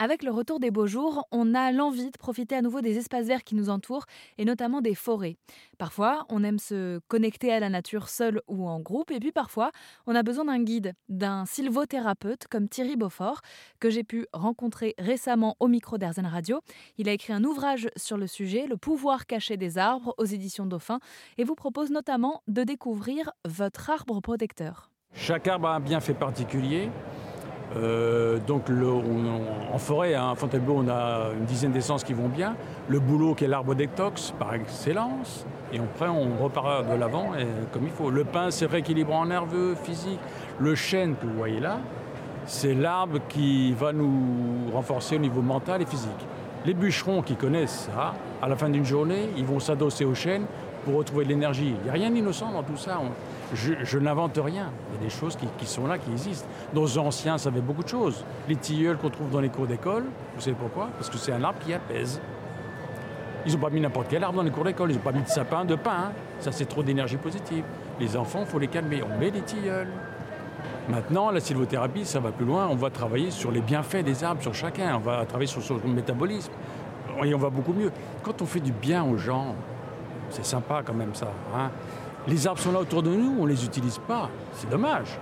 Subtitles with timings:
[0.00, 3.26] Avec le retour des beaux jours, on a l'envie de profiter à nouveau des espaces
[3.26, 4.06] verts qui nous entourent
[4.38, 5.36] et notamment des forêts.
[5.78, 9.70] Parfois, on aime se connecter à la nature seul ou en groupe et puis parfois,
[10.08, 13.40] on a besoin d'un guide, d'un sylvothérapeute comme Thierry Beaufort
[13.78, 16.60] que j'ai pu rencontrer récemment au micro d'Airzen Radio.
[16.98, 20.66] Il a écrit un ouvrage sur le sujet, Le pouvoir caché des arbres aux éditions
[20.66, 20.98] Dauphin
[21.38, 24.90] et vous propose notamment de découvrir votre arbre protecteur.
[25.14, 26.90] Chaque arbre a un bienfait particulier.
[27.76, 28.64] Euh, donc
[29.72, 32.56] en forêt, hein, à Fontainebleau, on a une dizaine d'essences qui vont bien.
[32.88, 35.46] Le boulot qui est l'arbre détox par excellence.
[35.72, 37.32] Et après, on repart de l'avant
[37.72, 38.10] comme il faut.
[38.10, 40.20] Le pin, c'est rééquilibrant nerveux, physique.
[40.60, 41.78] Le chêne que vous voyez là,
[42.46, 46.10] c'est l'arbre qui va nous renforcer au niveau mental et physique.
[46.64, 50.46] Les bûcherons qui connaissent ça, à la fin d'une journée, ils vont s'adosser au chêne
[50.84, 51.74] pour retrouver de l'énergie.
[51.78, 53.00] Il n'y a rien d'innocent dans tout ça.
[53.52, 54.70] je, n'invente rien.
[54.90, 56.48] Il y a des choses qui, sont là, qui existent.
[56.72, 58.24] Nos anciens savaient beaucoup de choses.
[58.48, 60.88] Les tilleuls qu'on trouve dans les cours d'école, vous savez pourquoi?
[60.96, 62.18] Parce que c'est un arbre qui apaise.
[63.46, 64.90] Ils n'ont pas mis n'importe quel arbre dans les cours d'école.
[64.90, 65.90] Ils n'ont pas mis de sapin, de pin.
[65.90, 66.12] Hein.
[66.40, 67.64] Ça, c'est trop d'énergie positive.
[68.00, 69.02] Les enfants, il faut les calmer.
[69.02, 69.88] On met des tilleuls.
[70.88, 72.68] Maintenant, la sylvothérapie, ça va plus loin.
[72.70, 74.96] On va travailler sur les bienfaits des arbres, sur chacun.
[74.96, 76.52] On va travailler sur son métabolisme.
[77.22, 77.92] Et on va beaucoup mieux.
[78.22, 79.54] Quand on fait du bien aux gens,
[80.30, 81.28] c'est sympa quand même ça.
[81.56, 81.70] Hein.
[82.26, 84.28] les arbres sont là autour de nous, on ne les utilise pas.
[84.52, 85.18] C'est dommage.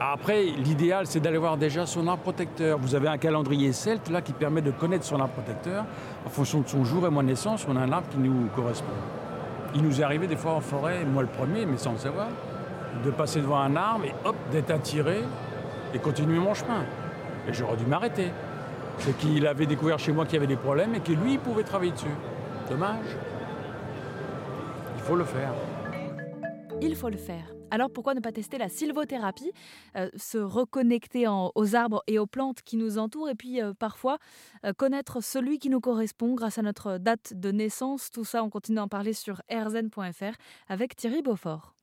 [0.00, 2.78] Après, l'idéal, c'est d'aller voir déjà son arbre protecteur.
[2.78, 5.84] Vous avez un calendrier celte là qui permet de connaître son arbre protecteur.
[6.24, 8.46] En fonction de son jour et mois de naissance, on a un arbre qui nous
[8.54, 8.92] correspond.
[9.74, 12.28] Il nous est arrivé des fois en forêt, moi le premier, mais sans le savoir,
[13.04, 15.22] de passer devant un arbre et hop, d'être attiré
[15.94, 16.84] et continuer mon chemin.
[17.48, 18.30] Et j'aurais dû m'arrêter.
[18.98, 21.38] C'est qu'il avait découvert chez moi qu'il y avait des problèmes et que lui, il
[21.38, 22.06] pouvait travailler dessus.
[22.68, 23.16] Dommage
[25.08, 25.54] faut le faire.
[26.82, 27.54] Il faut le faire.
[27.70, 29.52] Alors pourquoi ne pas tester la sylvothérapie,
[29.96, 34.18] euh, se reconnecter aux arbres et aux plantes qui nous entourent et puis euh, parfois
[34.66, 38.10] euh, connaître celui qui nous correspond grâce à notre date de naissance.
[38.10, 40.36] Tout ça, on continue à parler sur rzn.fr
[40.68, 41.77] avec Thierry Beaufort.